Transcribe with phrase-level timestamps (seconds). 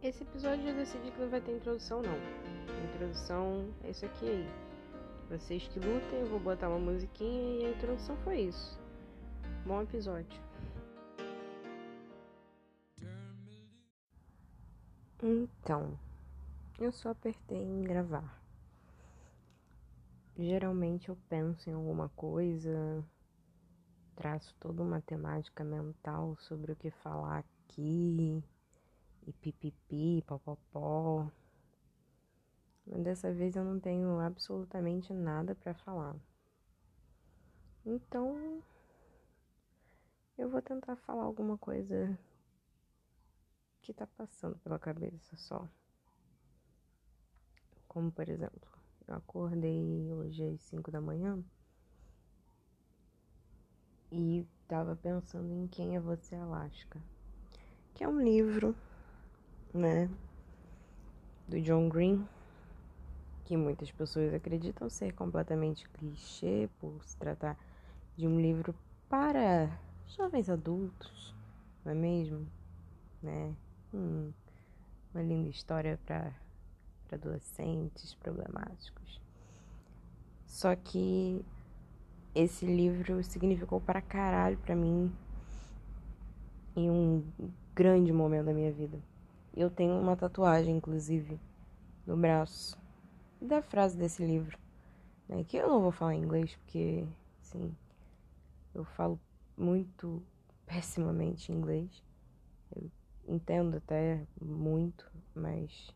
[0.00, 2.12] Esse episódio eu decidi que não vai ter introdução, não.
[2.12, 4.48] A introdução é isso aqui aí.
[5.28, 8.78] Vocês que lutem, eu vou botar uma musiquinha e a introdução foi isso.
[9.66, 10.40] Bom episódio.
[15.20, 15.98] Então,
[16.78, 18.40] eu só apertei em gravar.
[20.36, 23.04] Geralmente eu penso em alguma coisa,
[24.14, 28.44] traço toda uma temática mental sobre o que falar aqui
[29.28, 31.30] e pipipi, popopó.
[32.86, 36.16] Mas dessa vez eu não tenho absolutamente nada para falar.
[37.84, 38.62] Então,
[40.38, 42.18] eu vou tentar falar alguma coisa
[43.82, 45.68] que tá passando pela cabeça só.
[47.86, 48.68] Como por exemplo,
[49.06, 51.42] eu acordei hoje às 5 da manhã
[54.10, 57.02] e tava pensando em Quem é Você Alaska,
[57.94, 58.74] que é um livro
[59.72, 60.08] né,
[61.46, 62.26] do John Green,
[63.44, 67.56] que muitas pessoas acreditam ser completamente clichê por se tratar
[68.16, 68.74] de um livro
[69.08, 69.70] para
[70.06, 71.34] jovens adultos,
[71.84, 72.46] não é mesmo?
[73.22, 73.54] Né?
[73.94, 74.32] Hum,
[75.14, 76.32] uma linda história para
[77.10, 79.20] adolescentes problemáticos.
[80.46, 81.44] Só que
[82.34, 85.12] esse livro significou para caralho para mim
[86.76, 87.24] em um
[87.74, 88.98] grande momento da minha vida.
[89.60, 91.36] Eu tenho uma tatuagem, inclusive,
[92.06, 92.78] no braço
[93.42, 94.56] da frase desse livro,
[95.28, 95.42] né?
[95.42, 97.04] Que eu não vou falar em inglês porque,
[97.42, 97.74] sim,
[98.72, 99.18] eu falo
[99.56, 100.22] muito
[100.64, 101.90] pessimamente inglês.
[102.72, 102.88] Eu
[103.26, 105.92] entendo até muito, mas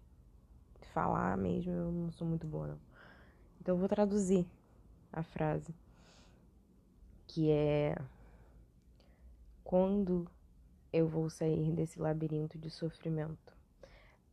[0.93, 2.81] falar mesmo eu não sou muito boa, não.
[3.61, 4.45] Então eu vou traduzir
[5.13, 5.73] a frase,
[7.29, 7.97] que é
[9.63, 10.29] quando
[10.93, 13.42] eu vou sair desse labirinto de sofrimento.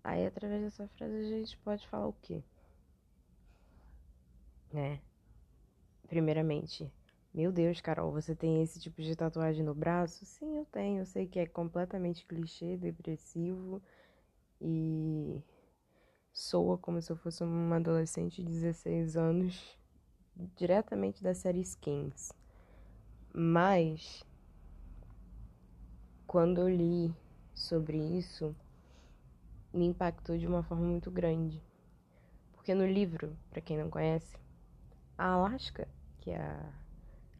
[0.04, 2.44] Aí, através dessa frase, a gente pode falar o quê?
[4.72, 5.02] Né?
[6.08, 6.92] Primeiramente,
[7.34, 10.26] meu Deus, Carol, você tem esse tipo de tatuagem no braço?
[10.26, 11.02] Sim, eu tenho.
[11.02, 13.82] Eu sei que é completamente clichê, depressivo
[14.60, 15.42] e
[16.34, 19.78] soa como se eu fosse uma adolescente de 16 anos,
[20.56, 22.32] diretamente da série Skins.
[23.34, 24.24] Mas
[26.26, 27.14] quando eu li
[27.54, 28.56] sobre isso,
[29.74, 31.64] me impactou de uma forma muito grande.
[32.54, 34.38] Porque no livro, para quem não conhece,
[35.18, 35.88] a Alaska,
[36.20, 36.74] que é a.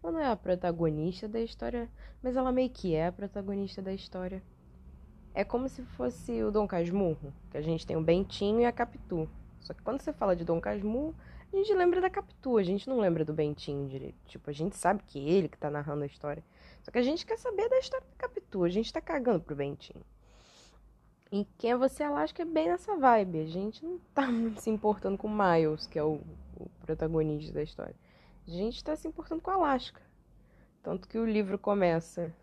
[0.02, 1.90] Ela não é a protagonista da história,
[2.24, 4.42] mas ela meio que é a protagonista da história.
[5.34, 8.72] É como se fosse o Dom Casmurro, que a gente tem o Bentinho e a
[8.72, 9.30] Capitu.
[9.60, 11.14] Só que quando você fala de Dom Casmurro,
[11.52, 14.18] a gente lembra da Capitu, a gente não lembra do Bentinho direito.
[14.26, 16.44] Tipo, a gente sabe que é ele que tá narrando a história.
[16.82, 19.56] Só que a gente quer saber da história da Capitu, a gente tá cagando pro
[19.56, 20.04] Bentinho.
[21.32, 23.40] E quem é você, Alaska, é bem nessa vibe.
[23.40, 26.22] A gente não tá se importando com Miles, que é o,
[26.56, 27.96] o protagonista da história.
[28.48, 30.02] A gente tá se importando com Alaska.
[30.82, 32.34] Tanto que o livro começa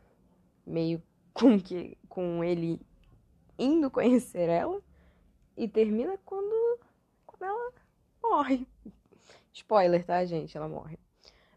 [0.64, 1.02] meio
[1.34, 2.80] com, que, com ele
[3.58, 4.80] indo conhecer ela
[5.56, 6.80] e termina quando,
[7.26, 7.72] quando ela
[8.22, 8.68] morre.
[9.52, 10.56] Spoiler, tá, gente?
[10.56, 10.98] Ela morre.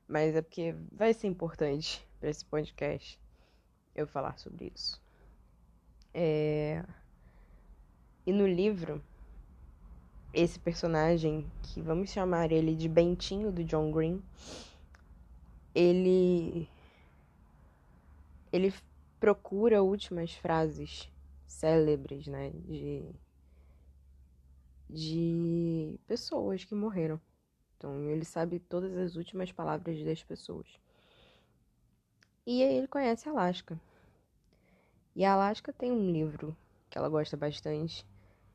[0.07, 3.19] Mas é porque vai ser importante para esse podcast
[3.94, 5.00] eu falar sobre isso.
[6.13, 6.84] É...
[8.25, 9.03] E no livro,
[10.34, 14.22] esse personagem, que vamos chamar ele de Bentinho do John Green,
[15.74, 16.69] ele
[18.52, 18.74] ele
[19.19, 21.09] procura últimas frases
[21.47, 23.03] célebres, né, de
[24.90, 27.22] de pessoas que morreram.
[27.78, 30.68] Então, ele sabe todas as últimas palavras das pessoas.
[32.46, 33.80] E aí ele conhece Alaska.
[35.16, 36.57] E a Alaska tem um livro
[36.89, 38.05] que ela gosta bastante,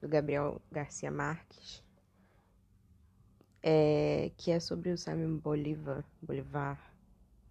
[0.01, 1.83] do Gabriel Garcia Marques,
[3.63, 6.95] é, que é sobre o Simon Bolivar, Bolivar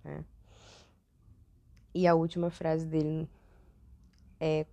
[0.04, 0.24] né?
[1.94, 3.30] E a última frase dele
[4.40, 4.66] é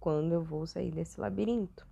[0.00, 1.86] quando eu vou sair desse labirinto.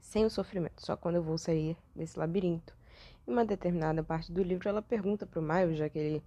[0.00, 2.76] Sem o sofrimento, só quando eu vou sair desse labirinto.
[3.26, 6.22] Em uma determinada parte do livro, ela pergunta para o Miles, já que ele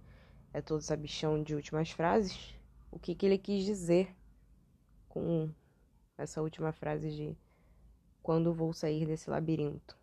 [0.52, 2.54] é todo sabichão de últimas frases,
[2.90, 4.14] o que, que ele quis dizer
[5.08, 5.50] com
[6.16, 7.36] essa última frase de
[8.22, 9.96] quando vou sair desse labirinto.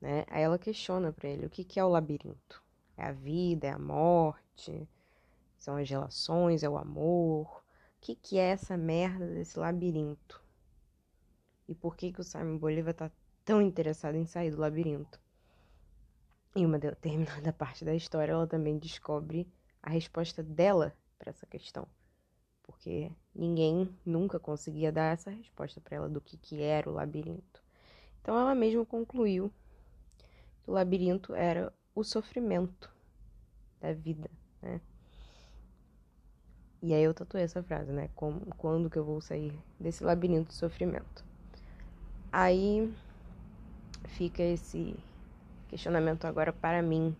[0.00, 0.24] Né?
[0.28, 2.62] Aí ela questiona para ele o que, que é o labirinto.
[2.96, 4.88] É a vida, é a morte,
[5.56, 7.46] são as relações, é o amor.
[7.46, 10.42] O que, que é essa merda desse labirinto?
[11.68, 13.10] E por que, que o Simon Bolívar tá
[13.44, 15.20] tão interessado em sair do labirinto?
[16.54, 19.46] Em uma determinada parte da história, ela também descobre
[19.82, 21.86] a resposta dela para essa questão.
[22.68, 27.62] Porque ninguém nunca conseguia dar essa resposta para ela do que, que era o labirinto.
[28.20, 29.50] Então ela mesma concluiu
[30.62, 32.90] que o labirinto era o sofrimento
[33.80, 34.30] da vida,
[34.60, 34.82] né?
[36.82, 38.10] E aí eu tatuei essa frase, né?
[38.14, 41.24] Como, quando que eu vou sair desse labirinto de sofrimento?
[42.30, 42.94] Aí
[44.04, 44.94] fica esse
[45.68, 47.16] questionamento agora para mim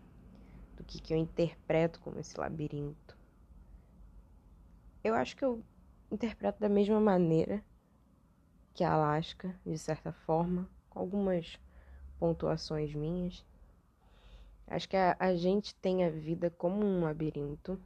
[0.77, 3.18] do que, que eu interpreto como esse labirinto.
[5.03, 5.65] Eu acho que eu
[6.11, 7.65] interpreto da mesma maneira
[8.75, 11.59] que a Alaska, de certa forma, com algumas
[12.19, 13.45] pontuações minhas.
[14.67, 17.81] Acho que a, a gente tem a vida como um labirinto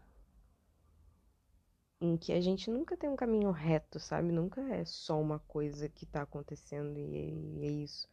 [2.00, 4.32] em que a gente nunca tem um caminho reto, sabe?
[4.32, 8.08] Nunca é só uma coisa que tá acontecendo e é isso.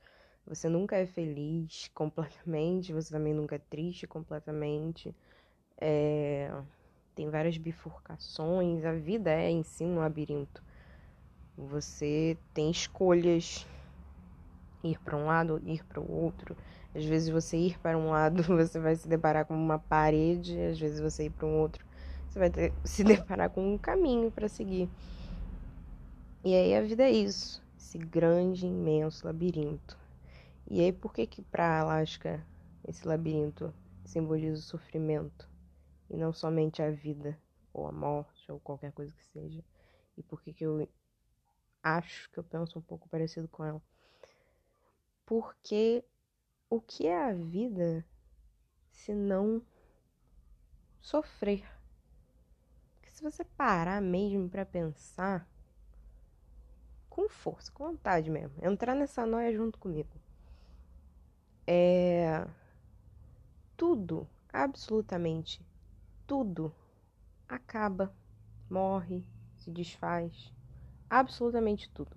[0.45, 5.15] Você nunca é feliz completamente, você também nunca é triste completamente.
[5.81, 6.51] É...
[7.19, 10.63] Tem várias bifurcações, a vida é em si um labirinto.
[11.57, 13.67] Você tem escolhas,
[14.81, 16.55] ir para um lado, ir para o outro.
[16.95, 20.79] Às vezes você ir para um lado, você vai se deparar com uma parede, às
[20.79, 21.85] vezes você ir para um outro,
[22.29, 24.89] você vai ter, se deparar com um caminho para seguir.
[26.41, 29.99] E aí a vida é isso, esse grande, imenso labirinto.
[30.65, 32.41] E aí por que que para Alaska
[32.87, 33.73] esse labirinto
[34.05, 35.48] simboliza o sofrimento
[36.09, 37.37] e não somente a vida
[37.73, 39.63] ou a morte ou qualquer coisa que seja?
[40.17, 40.87] E por que que eu
[41.83, 43.81] acho que eu penso um pouco parecido com ela?
[45.25, 46.03] Porque
[46.69, 48.05] o que é a vida
[48.91, 49.61] se não
[51.01, 51.65] sofrer?
[53.19, 55.45] se você parar mesmo para pensar,
[57.09, 60.09] com força, com vontade mesmo, entrar nessa noia junto comigo,
[61.67, 62.47] é.
[63.75, 65.61] Tudo, absolutamente
[66.29, 66.71] tudo,
[67.47, 68.15] acaba,
[68.69, 69.25] morre,
[69.57, 70.53] se desfaz.
[71.09, 72.15] Absolutamente tudo.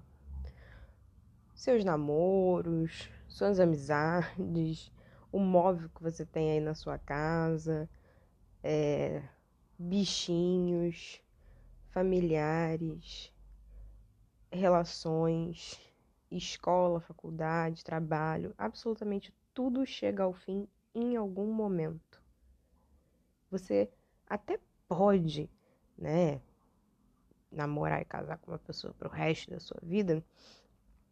[1.55, 4.93] Seus namoros, suas amizades,
[5.33, 7.89] o móvel que você tem aí na sua casa,
[8.63, 9.23] é,
[9.79, 11.23] bichinhos,
[11.89, 13.33] familiares,
[14.51, 15.81] relações,
[16.31, 22.21] escola, faculdade, trabalho, absolutamente tudo chega ao fim em algum momento.
[23.51, 23.91] Você
[24.33, 24.59] até
[24.89, 25.51] pode,
[25.97, 26.41] né,
[27.51, 30.25] namorar e casar com uma pessoa pro resto da sua vida,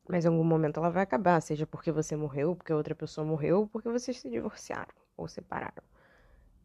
[0.09, 3.69] mas em algum momento ela vai acabar, seja porque você morreu, porque outra pessoa morreu,
[3.71, 5.83] porque vocês se divorciaram ou separaram.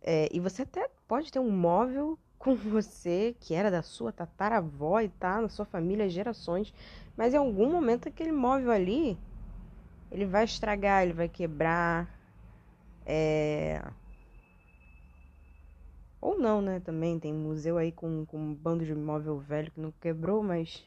[0.01, 5.01] É, e você até pode ter um móvel com você que era da sua tataravó
[5.01, 6.73] e tá na sua família gerações,
[7.17, 9.17] mas em algum momento aquele móvel ali
[10.09, 12.09] ele vai estragar, ele vai quebrar,
[13.05, 13.83] é...
[16.25, 16.79] ou não, né?
[16.79, 20.83] Também tem museu aí com, com um bando de móvel velho que não quebrou, mas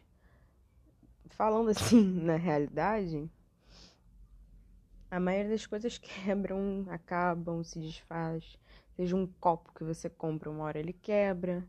[1.30, 3.30] falando assim na realidade,
[5.08, 8.58] a maioria das coisas quebram, acabam, se desfaz.
[8.96, 11.64] Seja um copo que você compra uma hora ele quebra.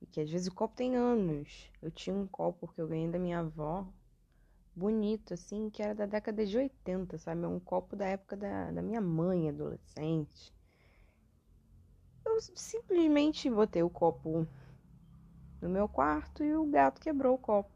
[0.00, 1.68] E que às vezes o copo tem anos.
[1.82, 3.84] Eu tinha um copo que eu ganhei da minha avó,
[4.76, 7.42] bonito, assim, que era da década de 80, sabe?
[7.42, 10.56] É um copo da época da, da minha mãe, adolescente.
[12.28, 14.46] Eu simplesmente botei o copo
[15.62, 17.70] no meu quarto e o gato quebrou o copo.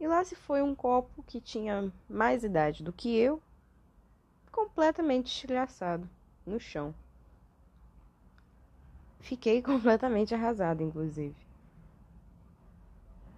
[0.00, 3.40] E lá se foi um copo que tinha mais idade do que eu,
[4.50, 6.08] completamente estilhaçado
[6.46, 6.94] no chão.
[9.20, 11.36] Fiquei completamente arrasada, inclusive.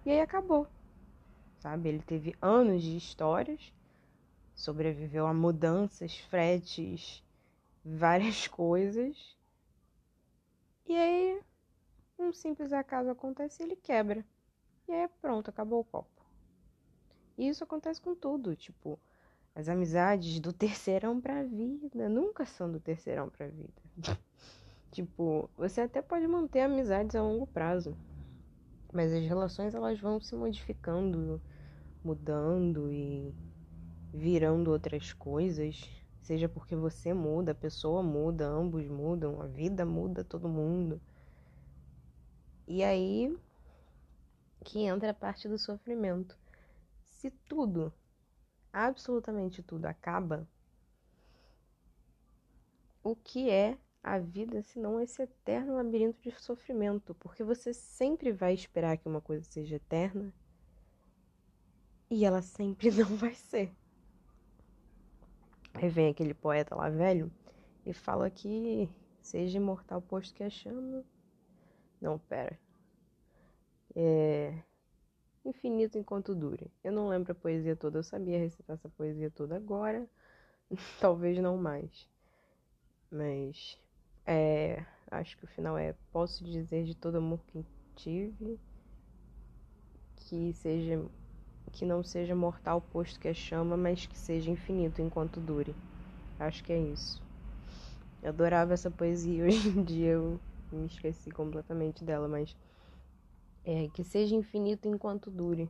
[0.05, 0.65] E aí acabou.
[1.59, 1.89] Sabe?
[1.89, 3.73] Ele teve anos de histórias,
[4.55, 7.21] sobreviveu a mudanças, fretes,
[7.83, 9.37] várias coisas.
[10.85, 11.41] E aí,
[12.19, 14.25] um simples acaso acontece e ele quebra.
[14.87, 16.23] E aí pronto, acabou o copo.
[17.37, 18.99] E isso acontece com tudo, tipo,
[19.55, 23.81] as amizades do terceirão pra vida nunca são do terceirão pra vida.
[24.91, 27.97] Tipo, você até pode manter amizades a longo prazo,
[28.93, 31.41] mas as relações elas vão se modificando,
[32.03, 33.33] mudando e
[34.13, 35.81] virando outras coisas,
[36.23, 41.01] seja porque você muda, a pessoa muda, ambos mudam, a vida muda todo mundo.
[42.67, 43.37] E aí
[44.63, 46.37] que entra a parte do sofrimento.
[47.03, 47.93] Se tudo,
[48.71, 50.47] absolutamente tudo acaba,
[53.03, 58.53] o que é a vida senão esse eterno labirinto de sofrimento, porque você sempre vai
[58.53, 60.33] esperar que uma coisa seja eterna
[62.09, 63.71] e ela sempre não vai ser.
[65.73, 67.31] Aí vem aquele poeta lá velho
[67.85, 68.89] e fala que
[69.21, 71.03] seja imortal posto que a chama.
[71.99, 72.59] Não, pera.
[73.95, 74.61] é
[75.45, 76.71] infinito enquanto dure.
[76.83, 80.07] Eu não lembro a poesia toda, eu sabia recitar essa poesia toda agora,
[80.99, 82.07] talvez não mais.
[83.11, 83.77] Mas
[84.25, 87.65] é, acho que o final é posso dizer de todo amor que
[87.95, 88.59] tive
[90.15, 91.03] que seja
[91.73, 95.75] que não seja mortal posto que é chama, mas que seja infinito enquanto dure.
[96.39, 97.21] Acho que é isso.
[98.21, 100.39] Eu adorava essa poesia, hoje em dia eu
[100.71, 102.55] me esqueci completamente dela, mas
[103.65, 105.69] é que seja infinito enquanto dure.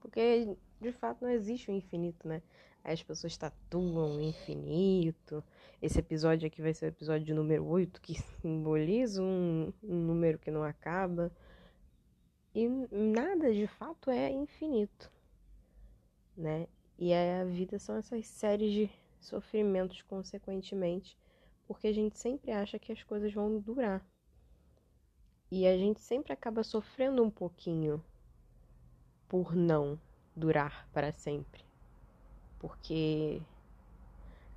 [0.00, 2.42] Porque de fato não existe o um infinito, né?
[2.82, 5.44] As pessoas tatuam o infinito.
[5.80, 10.50] Esse episódio aqui vai ser o episódio número 8, que simboliza um, um número que
[10.50, 11.30] não acaba.
[12.54, 15.10] E nada de fato é infinito,
[16.36, 16.66] né?
[16.98, 21.16] E a vida são essas séries de sofrimentos, consequentemente,
[21.66, 24.04] porque a gente sempre acha que as coisas vão durar.
[25.50, 28.02] E a gente sempre acaba sofrendo um pouquinho
[29.28, 29.98] por não
[30.36, 31.64] durar para sempre.
[32.58, 33.40] Porque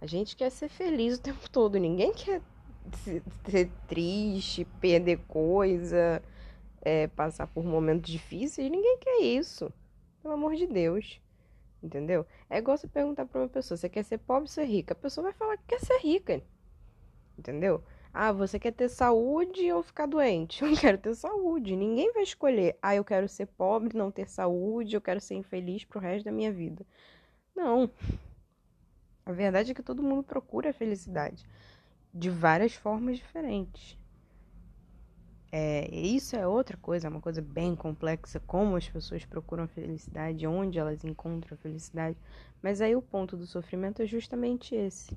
[0.01, 2.41] a gente quer ser feliz o tempo todo, ninguém quer
[3.45, 6.21] ser triste, perder coisa,
[6.81, 9.71] é, passar por momentos difíceis, ninguém quer isso.
[10.21, 11.22] Pelo amor de Deus.
[11.83, 12.25] Entendeu?
[12.49, 14.93] É igual você perguntar pra uma pessoa: você quer ser pobre ou ser rica?
[14.93, 16.41] A pessoa vai falar que quer ser rica.
[17.37, 17.83] Entendeu?
[18.13, 20.63] Ah, você quer ter saúde ou ficar doente?
[20.63, 21.75] Eu quero ter saúde.
[21.75, 22.77] Ninguém vai escolher.
[22.81, 26.31] Ah, eu quero ser pobre, não ter saúde, eu quero ser infeliz pro resto da
[26.31, 26.85] minha vida.
[27.55, 27.89] Não.
[29.25, 31.43] A verdade é que todo mundo procura a felicidade
[32.13, 33.97] de várias formas diferentes.
[35.55, 40.47] É, isso é outra coisa, é uma coisa bem complexa, como as pessoas procuram felicidade,
[40.47, 42.17] onde elas encontram felicidade.
[42.59, 45.15] Mas aí o ponto do sofrimento é justamente esse.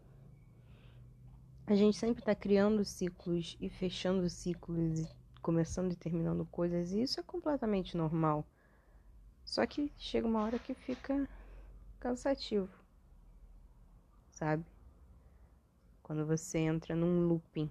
[1.67, 5.09] A gente sempre está criando ciclos e fechando ciclos, e
[5.41, 8.47] começando e terminando coisas, e isso é completamente normal.
[9.43, 11.27] Só que chega uma hora que fica
[11.99, 12.69] cansativo,
[14.33, 14.67] sabe?
[16.03, 17.71] Quando você entra num looping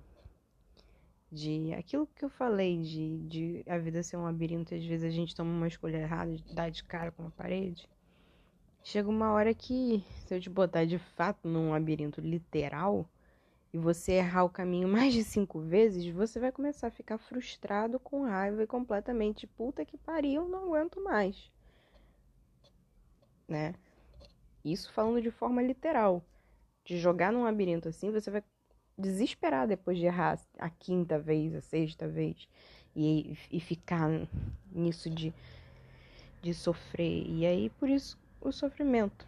[1.31, 5.13] de aquilo que eu falei, de, de a vida ser um labirinto, às vezes a
[5.13, 7.89] gente toma uma escolha errada, dar de cara com a parede.
[8.83, 13.09] Chega uma hora que, se eu te botar de fato num labirinto literal
[13.73, 17.99] e você errar o caminho mais de cinco vezes, você vai começar a ficar frustrado,
[17.99, 21.51] com raiva e completamente puta que pariu, não aguento mais.
[23.47, 23.73] Né?
[24.63, 26.23] Isso falando de forma literal.
[26.83, 28.43] De jogar num labirinto assim, você vai
[28.97, 32.47] desesperar depois de errar a quinta vez, a sexta vez,
[32.95, 34.09] e, e ficar
[34.71, 35.33] nisso de,
[36.41, 37.25] de sofrer.
[37.27, 39.27] E aí, por isso, o sofrimento.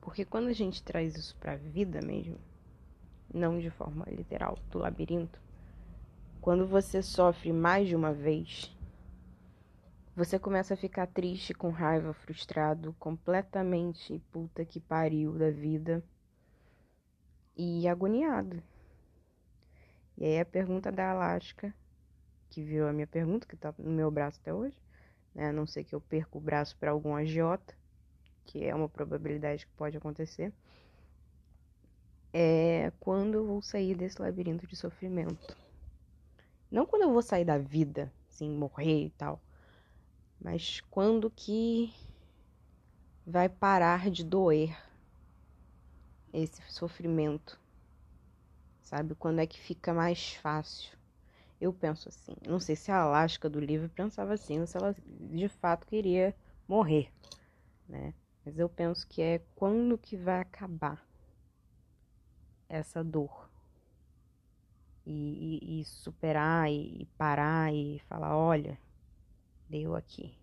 [0.00, 2.36] Porque quando a gente traz isso para a vida mesmo,
[3.32, 5.40] não de forma literal, do labirinto,
[6.40, 8.76] quando você sofre mais de uma vez,
[10.14, 16.04] você começa a ficar triste, com raiva, frustrado, completamente puta que pariu da vida
[17.56, 18.62] e agoniado.
[20.16, 21.74] E aí a pergunta da Alaska,
[22.50, 24.76] que viu a minha pergunta, que tá no meu braço até hoje,
[25.34, 25.48] né?
[25.48, 27.74] A não ser que eu perca o braço para algum agiota,
[28.44, 30.52] que é uma probabilidade que pode acontecer.
[32.32, 35.56] É quando eu vou sair desse labirinto de sofrimento.
[36.70, 39.42] Não quando eu vou sair da vida, assim, morrer e tal.
[40.40, 41.92] Mas quando que
[43.26, 44.76] vai parar de doer
[46.32, 47.60] esse sofrimento,
[48.80, 49.14] sabe?
[49.14, 50.96] Quando é que fica mais fácil?
[51.60, 52.34] Eu penso assim.
[52.46, 56.34] Não sei se a Alaska do livro pensava assim ou se ela de fato queria
[56.66, 57.12] morrer,
[57.88, 58.14] né?
[58.44, 61.06] Mas eu penso que é quando que vai acabar
[62.68, 63.48] essa dor.
[65.04, 68.78] E, e, e superar e, e parar e falar, olha,
[69.68, 70.36] deu aqui.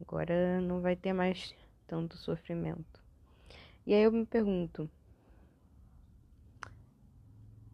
[0.00, 1.54] Agora não vai ter mais
[1.86, 3.03] tanto sofrimento.
[3.86, 4.90] E aí eu me pergunto: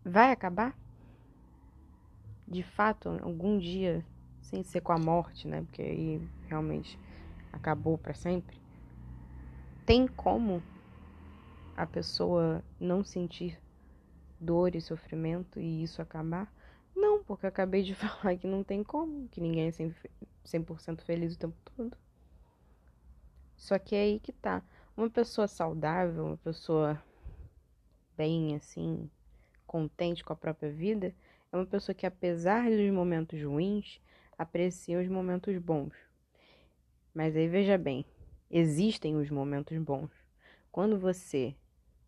[0.04, 0.74] vai acabar?
[2.48, 4.04] De fato, algum dia,
[4.42, 5.62] sem ser com a morte, né?
[5.62, 6.98] Porque aí realmente
[7.52, 8.56] acabou para sempre.
[9.86, 10.60] Tem como
[11.76, 13.56] a pessoa não sentir
[14.40, 16.52] dor e sofrimento e isso acabar?
[16.94, 19.72] Não, porque eu acabei de falar que não tem como, que ninguém é
[20.44, 21.96] 100% feliz o tempo todo.
[23.56, 24.62] Só que é aí que tá.
[25.00, 27.02] Uma pessoa saudável, uma pessoa
[28.14, 29.10] bem assim,
[29.66, 31.14] contente com a própria vida,
[31.50, 33.98] é uma pessoa que, apesar dos momentos ruins,
[34.36, 35.94] aprecia os momentos bons.
[37.14, 38.04] Mas aí veja bem,
[38.50, 40.10] existem os momentos bons.
[40.70, 41.56] Quando você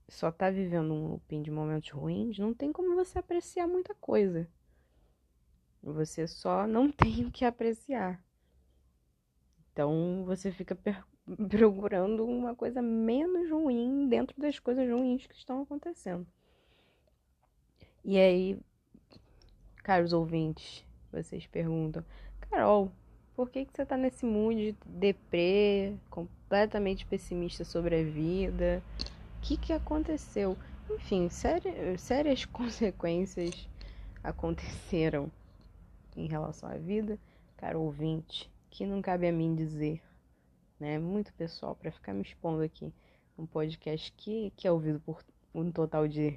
[0.07, 4.47] só tá vivendo um looping de momentos ruins, não tem como você apreciar muita coisa.
[5.83, 8.23] Você só não tem o que apreciar.
[9.73, 10.77] Então você fica
[11.49, 16.27] procurando uma coisa menos ruim dentro das coisas ruins que estão acontecendo.
[18.05, 18.59] E aí,
[19.83, 22.05] caros ouvintes, vocês perguntam:
[22.41, 22.91] Carol,
[23.35, 28.83] por que, que você tá nesse mood deprê, completamente pessimista sobre a vida?
[29.39, 30.57] O que, que aconteceu?
[30.91, 33.69] Enfim, séria, sérias consequências
[34.23, 35.31] aconteceram
[36.17, 37.19] em relação à vida,
[37.57, 40.03] caro ouvinte, que não cabe a mim dizer,
[40.83, 40.99] né?
[40.99, 42.93] Muito pessoal para ficar me expondo aqui
[43.39, 45.25] um podcast que, que é ouvido por
[45.55, 46.37] um total de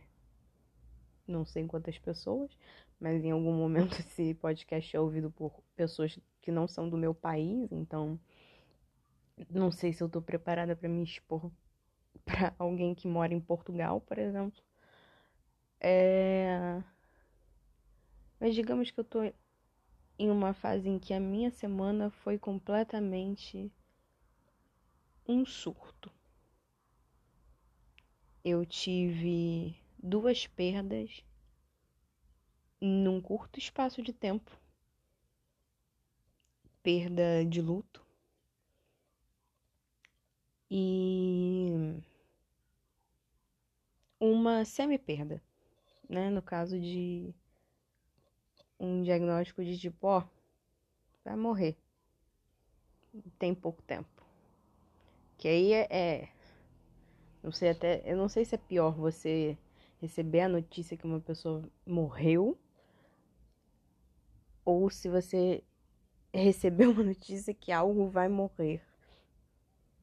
[1.27, 2.51] não sei quantas pessoas,
[2.99, 7.11] mas em algum momento esse podcast é ouvido por pessoas que não são do meu
[7.11, 8.19] país, então
[9.49, 11.51] não sei se eu tô preparada para me expor
[12.23, 14.61] para alguém que mora em Portugal, por exemplo.
[15.79, 16.83] É...
[18.39, 19.23] Mas digamos que eu tô
[20.19, 23.71] em uma fase em que a minha semana foi completamente
[25.27, 26.11] um surto.
[28.43, 31.23] Eu tive duas perdas
[32.79, 34.51] num curto espaço de tempo.
[36.83, 38.05] Perda de luto.
[40.69, 41.71] E
[44.19, 45.41] uma semi-perda,
[46.07, 46.29] né?
[46.29, 47.33] No caso de
[48.79, 50.23] um diagnóstico de tipo, ó,
[51.23, 51.75] vai morrer.
[53.39, 54.14] Tem pouco tempo.
[55.45, 56.29] Que aí é, é,
[57.43, 59.55] não sei até, eu não sei se é pior você
[60.01, 62.57] receber a notícia que uma pessoa morreu
[64.65, 65.63] ou se você
[66.33, 68.81] recebeu uma notícia que algo vai morrer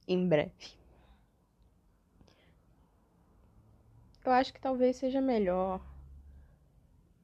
[0.06, 0.78] em breve.
[4.24, 5.84] Eu acho que talvez seja melhor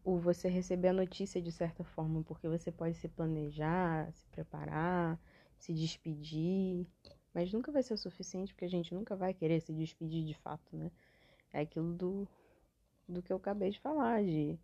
[0.03, 5.21] o você receber a notícia de certa forma, porque você pode se planejar, se preparar,
[5.57, 6.85] se despedir,
[7.39, 10.35] mas nunca vai ser o suficiente porque a gente nunca vai querer se despedir de
[10.35, 10.91] fato, né?
[11.53, 12.27] É aquilo do,
[13.09, 14.59] do que eu acabei de falar, de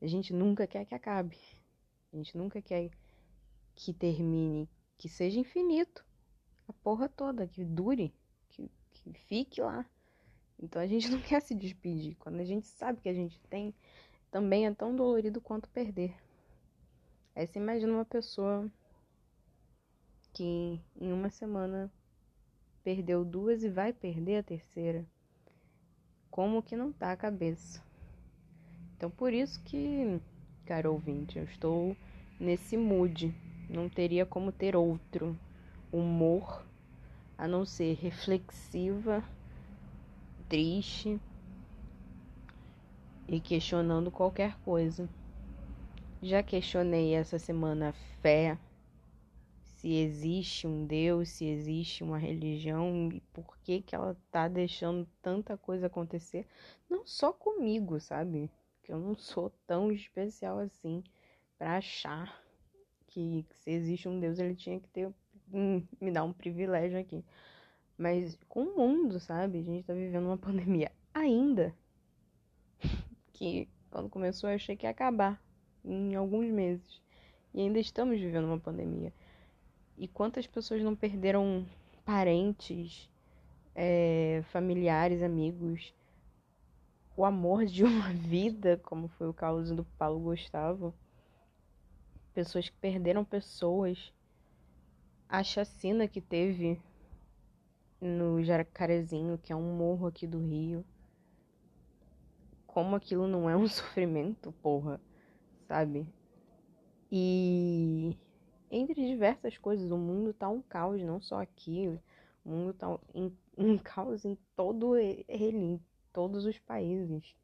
[0.00, 1.36] a gente nunca quer que acabe.
[2.12, 2.92] A gente nunca quer
[3.74, 6.06] que termine, que seja infinito.
[6.68, 8.14] A porra toda, que dure,
[8.50, 9.84] que, que fique lá.
[10.60, 12.14] Então a gente não quer se despedir.
[12.20, 13.74] Quando a gente sabe que a gente tem,
[14.30, 16.14] também é tão dolorido quanto perder.
[17.34, 18.70] Aí você imagina uma pessoa
[20.32, 21.92] que em uma semana
[22.84, 25.06] perdeu duas e vai perder a terceira.
[26.30, 27.82] Como que não tá a cabeça?
[28.96, 30.20] Então por isso que
[30.64, 31.38] caro ouvinte.
[31.38, 31.96] Eu estou
[32.38, 33.34] nesse mood.
[33.68, 35.38] Não teria como ter outro
[35.92, 36.64] humor
[37.36, 39.24] a não ser reflexiva,
[40.48, 41.20] triste
[43.26, 45.08] e questionando qualquer coisa.
[46.22, 48.56] Já questionei essa semana a fé,
[49.82, 55.08] se existe um Deus, se existe uma religião e por que que ela tá deixando
[55.20, 56.46] tanta coisa acontecer,
[56.88, 58.48] não só comigo, sabe?
[58.82, 61.02] que eu não sou tão especial assim
[61.58, 62.40] para achar
[63.08, 65.12] que, se existe um Deus ele tinha que ter
[65.52, 67.24] um, me dar um privilégio aqui.
[67.98, 69.58] Mas com o mundo, sabe?
[69.58, 71.74] A gente tá vivendo uma pandemia ainda
[73.32, 75.42] que quando começou eu achei que ia acabar
[75.84, 77.02] em alguns meses.
[77.52, 79.12] E ainda estamos vivendo uma pandemia.
[80.02, 81.64] E quantas pessoas não perderam
[82.04, 83.08] parentes,
[83.72, 85.94] é, familiares, amigos,
[87.16, 90.92] o amor de uma vida, como foi o caso do Paulo Gustavo.
[92.34, 94.12] Pessoas que perderam pessoas.
[95.28, 96.82] A chacina que teve
[98.00, 100.84] no Jacarezinho, que é um morro aqui do Rio.
[102.66, 105.00] Como aquilo não é um sofrimento, porra,
[105.68, 106.04] sabe?
[107.08, 108.16] E
[108.72, 112.00] entre diversas coisas, o mundo tá um caos, não só aqui.
[112.44, 115.78] O mundo tá em, um caos em todo ele,
[116.12, 117.36] todos os países.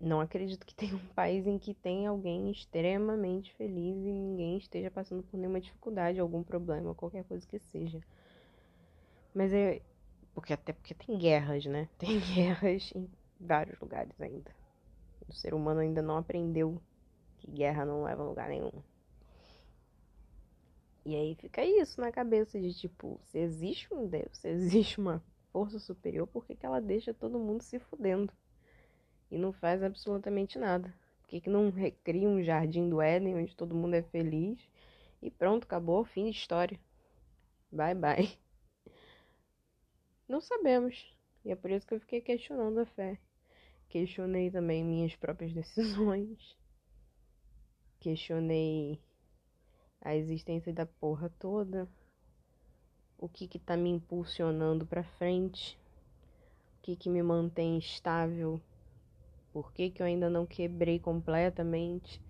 [0.00, 4.90] Não acredito que tenha um país em que tenha alguém extremamente feliz e ninguém esteja
[4.90, 8.00] passando por nenhuma dificuldade, algum problema, qualquer coisa que seja.
[9.34, 9.82] Mas é.
[10.34, 11.88] Porque até porque tem guerras, né?
[11.96, 14.50] Tem guerras em vários lugares ainda.
[15.28, 16.80] O ser humano ainda não aprendeu
[17.38, 18.72] que guerra não leva a lugar nenhum.
[21.04, 25.22] E aí fica isso na cabeça de tipo, se existe um Deus, se existe uma
[25.52, 28.32] força superior, por que, que ela deixa todo mundo se fudendo?
[29.30, 30.94] E não faz absolutamente nada.
[31.20, 34.58] Por que, que não recria um jardim do Éden onde todo mundo é feliz?
[35.20, 36.80] E pronto, acabou, fim de história.
[37.70, 38.38] Bye bye.
[40.28, 41.14] Não sabemos.
[41.44, 43.18] E é por isso que eu fiquei questionando a fé.
[43.88, 46.56] Questionei também minhas próprias decisões.
[48.00, 49.00] questionei
[50.04, 51.88] a existência da porra toda,
[53.18, 55.78] o que que tá me impulsionando para frente,
[56.78, 58.60] o que que me mantém estável,
[59.50, 62.20] por que que eu ainda não quebrei completamente.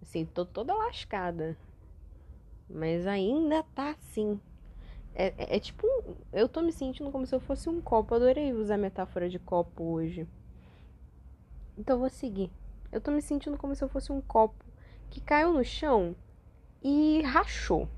[0.00, 1.58] Assim, tô toda lascada.
[2.70, 4.40] Mas ainda tá assim.
[5.14, 5.86] É, é, é tipo.
[5.86, 8.14] Um, eu tô me sentindo como se eu fosse um copo.
[8.14, 10.26] Adorei usar a metáfora de copo hoje.
[11.76, 12.50] Então eu vou seguir.
[12.92, 14.64] Eu tô me sentindo como se eu fosse um copo
[15.10, 16.14] que caiu no chão
[16.82, 17.88] e rachou.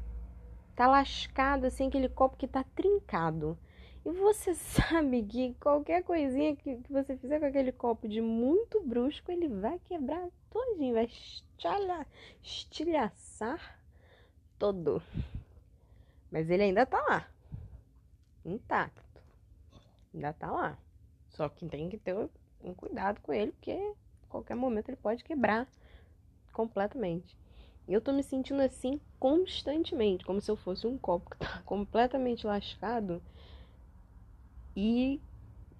[0.74, 3.58] Tá lascado assim, aquele copo que tá trincado.
[4.04, 9.30] E você sabe que qualquer coisinha que, você fizer com aquele copo de muito brusco,
[9.30, 12.06] ele vai quebrar todinho, vai estilha,
[12.42, 13.80] estilhaçar
[14.58, 15.02] todo.
[16.30, 17.28] Mas ele ainda tá lá.
[18.44, 19.22] Intacto.
[20.14, 20.78] Ainda tá lá.
[21.28, 22.16] Só que tem que ter
[22.62, 23.94] um cuidado com ele, porque
[24.28, 25.68] qualquer momento ele pode quebrar
[26.52, 27.39] completamente.
[27.92, 32.46] Eu tô me sentindo assim constantemente, como se eu fosse um copo que tá completamente
[32.46, 33.20] lascado
[34.76, 35.20] e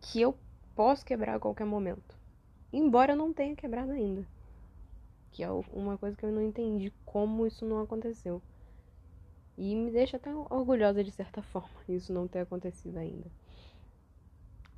[0.00, 0.36] que eu
[0.74, 2.18] posso quebrar a qualquer momento.
[2.72, 4.26] Embora eu não tenha quebrado ainda.
[5.30, 8.42] Que é uma coisa que eu não entendi como isso não aconteceu.
[9.56, 13.30] E me deixa até orgulhosa de certa forma isso não ter acontecido ainda.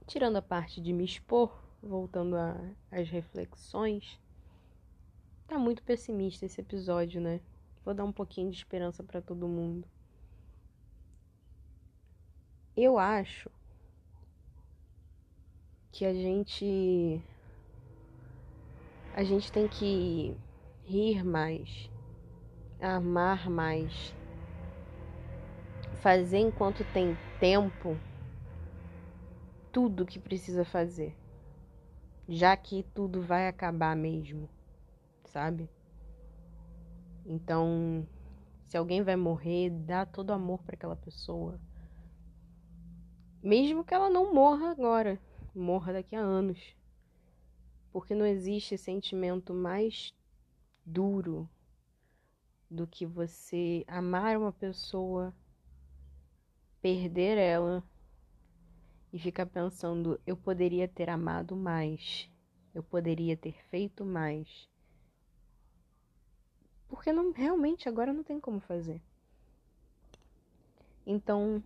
[0.06, 1.50] Tirando a parte de me expor,
[1.82, 2.36] voltando
[2.90, 4.20] às reflexões,
[5.52, 7.38] tá muito pessimista esse episódio, né?
[7.84, 9.86] Vou dar um pouquinho de esperança para todo mundo.
[12.74, 13.50] Eu acho
[15.92, 17.20] que a gente
[19.14, 20.34] a gente tem que
[20.86, 21.90] rir mais,
[22.80, 24.14] amar mais,
[26.00, 27.94] fazer enquanto tem tempo
[29.70, 31.14] tudo que precisa fazer,
[32.26, 34.48] já que tudo vai acabar mesmo,
[35.32, 35.68] sabe?
[37.24, 38.06] Então,
[38.68, 41.58] se alguém vai morrer, dá todo amor para aquela pessoa.
[43.42, 45.18] Mesmo que ela não morra agora,
[45.54, 46.76] morra daqui a anos.
[47.90, 50.12] Porque não existe sentimento mais
[50.84, 51.48] duro
[52.70, 55.34] do que você amar uma pessoa,
[56.80, 57.82] perder ela
[59.12, 62.30] e ficar pensando: eu poderia ter amado mais,
[62.74, 64.71] eu poderia ter feito mais.
[66.92, 69.00] Porque não, realmente agora não tem como fazer.
[71.06, 71.64] Então,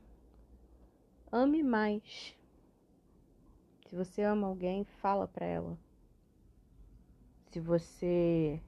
[1.32, 2.32] ame mais.
[3.88, 5.76] Se você ama alguém, fala pra ela.
[7.50, 8.62] Se você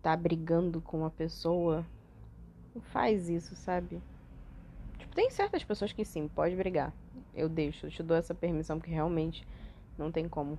[0.00, 1.86] tá brigando com uma pessoa,
[2.84, 4.02] faz isso, sabe?
[4.96, 6.94] Tipo, tem certas pessoas que sim, pode brigar.
[7.34, 9.46] Eu deixo, eu te dou essa permissão porque realmente
[9.98, 10.58] não tem como.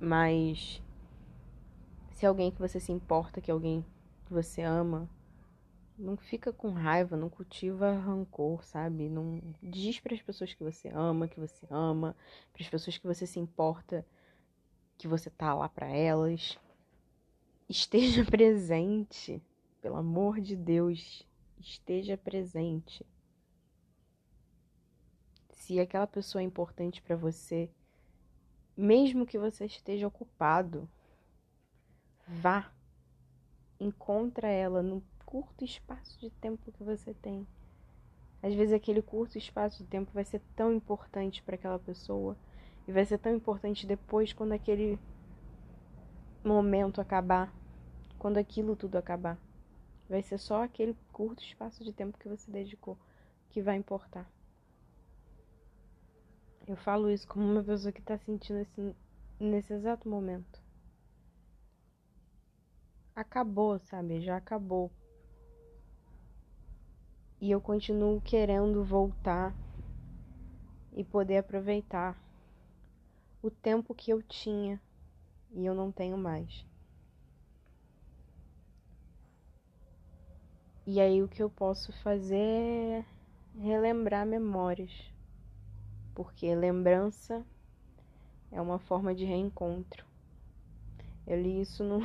[0.00, 0.82] Mas
[2.14, 3.84] se é alguém que você se importa, que é alguém
[4.24, 5.10] que você ama,
[5.98, 9.08] não fica com raiva, não cultiva rancor, sabe?
[9.08, 12.16] Não diz para as pessoas que você ama, que você ama,
[12.52, 14.06] para as pessoas que você se importa,
[14.96, 16.56] que você tá lá para elas.
[17.68, 19.42] Esteja presente,
[19.82, 21.26] pelo amor de Deus,
[21.58, 23.04] esteja presente.
[25.50, 27.68] Se aquela pessoa é importante para você,
[28.76, 30.88] mesmo que você esteja ocupado,
[32.26, 32.70] vá,
[33.78, 37.46] encontra ela no curto espaço de tempo que você tem.
[38.42, 42.36] Às vezes aquele curto espaço de tempo vai ser tão importante para aquela pessoa
[42.86, 44.98] e vai ser tão importante depois quando aquele
[46.44, 47.52] momento acabar,
[48.18, 49.38] quando aquilo tudo acabar.
[50.08, 52.98] Vai ser só aquele curto espaço de tempo que você dedicou
[53.48, 54.28] que vai importar.
[56.66, 58.96] Eu falo isso como uma pessoa que está sentindo esse,
[59.38, 60.63] nesse exato momento.
[63.14, 64.20] Acabou, sabe?
[64.20, 64.90] Já acabou.
[67.40, 69.54] E eu continuo querendo voltar
[70.92, 72.16] e poder aproveitar
[73.42, 74.80] o tempo que eu tinha
[75.52, 76.64] e eu não tenho mais.
[80.86, 83.04] E aí o que eu posso fazer é
[83.58, 84.90] relembrar memórias,
[86.14, 87.44] porque lembrança
[88.50, 90.04] é uma forma de reencontro.
[91.26, 92.00] Eu li isso num,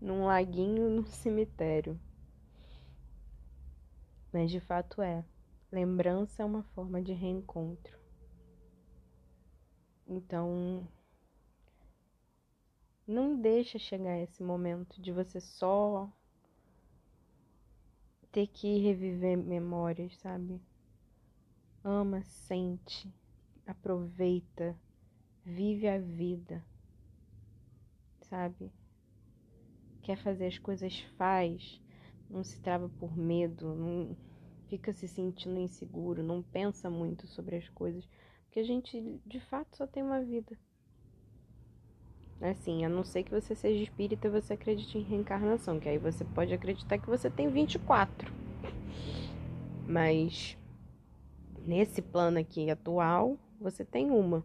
[0.00, 1.98] num laguinho no cemitério.
[4.32, 5.24] Mas de fato é.
[5.70, 7.98] Lembrança é uma forma de reencontro.
[10.06, 10.88] Então,
[13.06, 16.10] não deixa chegar esse momento de você só
[18.32, 20.60] ter que reviver memórias, sabe?
[21.84, 23.12] Ama, sente,
[23.66, 24.74] aproveita,
[25.44, 26.64] vive a vida,
[28.22, 28.72] sabe?
[30.08, 31.78] Quer fazer as coisas, faz.
[32.30, 34.16] Não se trava por medo, não
[34.66, 38.08] fica se sentindo inseguro, não pensa muito sobre as coisas,
[38.44, 40.58] porque a gente de fato só tem uma vida.
[42.40, 45.98] Assim, a não ser que você seja espírita e você acredite em reencarnação, que aí
[45.98, 48.32] você pode acreditar que você tem 24.
[49.86, 50.56] Mas
[51.66, 54.42] nesse plano aqui atual, você tem uma.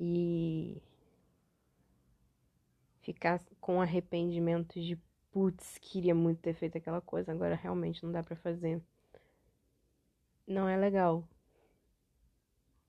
[0.00, 0.80] E
[3.02, 4.98] ficar com arrependimento de
[5.30, 8.82] putz, queria muito ter feito aquela coisa, agora realmente não dá para fazer.
[10.46, 11.26] Não é legal.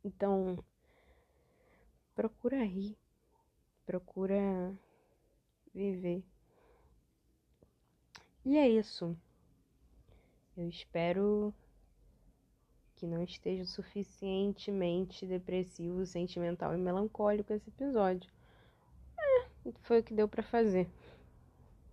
[0.03, 0.57] Então,
[2.13, 2.97] procura rir,
[3.85, 4.77] procura
[5.73, 6.23] viver.
[8.45, 9.17] E é isso.
[10.57, 11.53] Eu espero
[12.95, 18.29] que não esteja suficientemente depressivo, sentimental e melancólico esse episódio.
[19.83, 20.87] Foi o que deu para fazer.